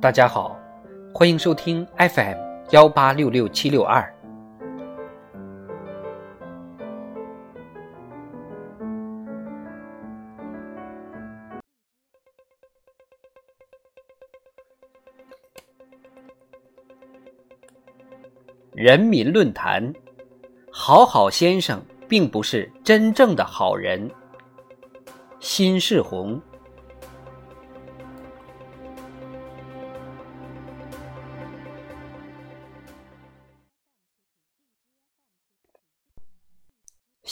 [0.00, 0.56] 大家好，
[1.12, 2.36] 欢迎收听 FM
[2.70, 4.14] 幺八六六七六二。
[18.72, 19.92] 人民论坛，
[20.70, 24.08] 好好先生并不是真正的好人。
[25.40, 26.40] 辛世红。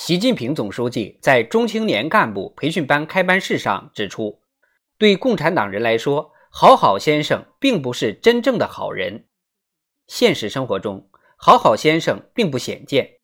[0.07, 4.39] 习近平总书记在中青年干部培训班开班式上指出，
[4.99, 9.25] 对共产党人来说，好好先生并不是真正的好人。
[10.07, 13.15] 现实生活中，好好先生并不鲜见，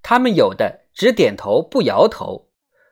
[0.00, 2.48] 他们有的只点头不摇头，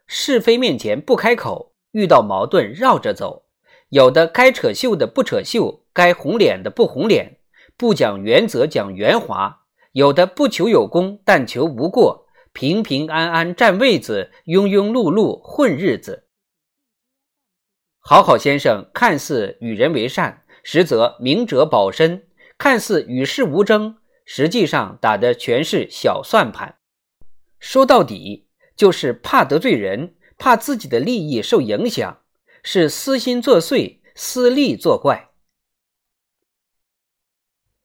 [0.08, 3.44] 是非面前不开口，遇到矛盾绕着走；
[3.90, 7.38] 有的该扯袖的不扯袖，该红脸的不红脸，
[7.76, 9.60] 不讲原则讲圆滑；
[9.92, 12.25] 有的不求有功，但求无过。
[12.56, 16.26] 平平安安占位子，庸庸碌碌混日子。
[17.98, 22.22] 好好先生看似与人为善，实则明哲保身；
[22.56, 26.78] 看似与世无争，实际上打的全是小算盘。
[27.58, 32.22] 说到底，就是怕得罪人，怕自己的利益受影响，
[32.62, 35.28] 是私心作祟，私利作怪。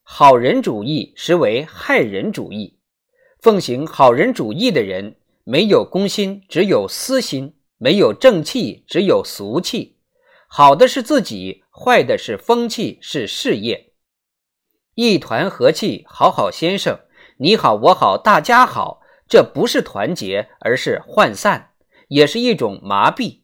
[0.02, 2.78] 好人主义实为害人主义。
[3.42, 9.98] 奉行好人主义的人，没有公心，只有私心；没有正气，只有俗气。
[10.48, 13.94] 好的是自己，坏的是风气，是事业。
[14.94, 17.00] 一团和气，好好先生，
[17.38, 21.72] 你好我好大家好，这不是团结，而是涣散，
[22.10, 23.40] 也是一种麻痹。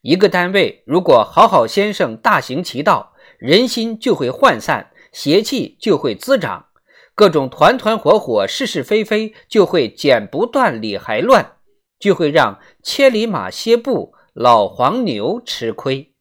[0.00, 6.68] 一个单位如果好好先生大行其道，人心就会涣散，邪气就会滋长。
[7.16, 11.56] 各种团团伙伙、是是非非，就会剪不断、理还乱，
[11.98, 16.12] 就会让千里马歇步，老黄牛吃亏。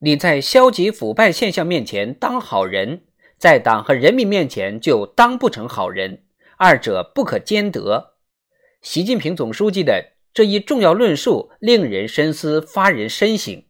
[0.00, 3.04] 你在消极腐败现象面前当好人，
[3.38, 6.24] 在党和人民面前就当不成好人，
[6.56, 8.16] 二者不可兼得。
[8.82, 13.62] 习近平总书记的这一重要论述，令人深思，发人深省。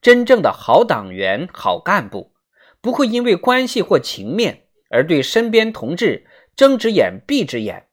[0.00, 2.32] 真正的好党员、好干部，
[2.80, 7.88] 不会因为关系或情面而对身边同志睁只眼闭只眼，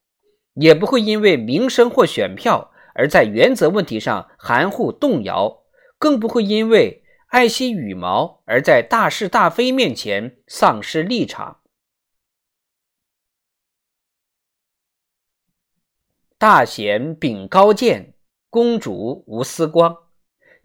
[0.54, 5.64] 也不会因为名声或选票而在原则问题上含糊动摇，
[5.98, 11.62] 更不会因为爱惜羽毛而在大是大非面前丧失立场。
[16.38, 18.14] 大贤秉高见，
[18.50, 20.03] 公主无私光。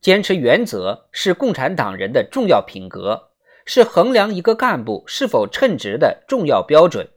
[0.01, 3.31] 坚持原则是共产党人的重要品格，
[3.65, 7.09] 是衡量一个干部是否称职的重要标准。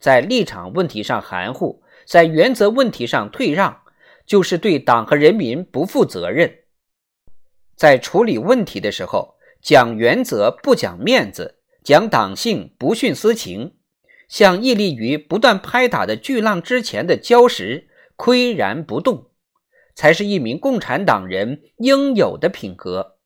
[0.00, 3.82] 在立场问题上含糊，在原则问题上退让，
[4.24, 6.60] 就是对党和人民不负责任。
[7.76, 13.74] 在处理问题的时候，讲原则不讲面子，讲党性不徇私情，
[14.28, 19.30] 像屹立于不断拍打的巨浪之前的礁石，岿然不动。
[19.98, 23.16] 才是一名共产党人应有的品格。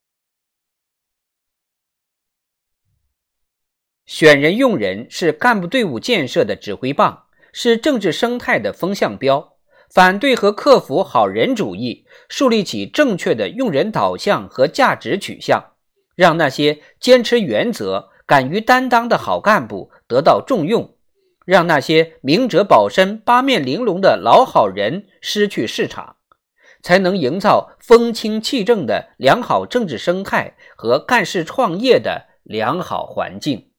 [4.07, 9.55] 选人用人是干部队伍建设的指挥棒，是政治生态的风向标。
[9.87, 15.73] 反对和克服好人主义，树立起正确的用人导向和价值取向，
[16.15, 20.97] 让那些坚持原则、敢于担当的好干部得到重用，
[21.45, 26.17] 让那些明哲保身、八面玲珑的老好人失去市场。
[26.83, 33.72] 才能营造风清气正的良好政治生态和干事创业的良好环境。